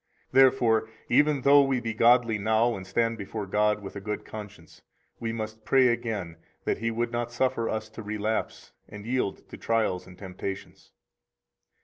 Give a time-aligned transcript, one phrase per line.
[0.31, 4.81] Therefore, even though we be godly now and stand before God with a good conscience,
[5.19, 9.57] we must pray again that He would not suffer us to relapse and yield to
[9.57, 10.91] trials and temptations.